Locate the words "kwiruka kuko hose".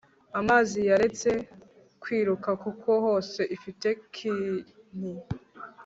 2.01-3.41